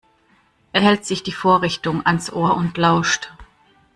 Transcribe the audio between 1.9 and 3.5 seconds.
ans Ohr und lauscht.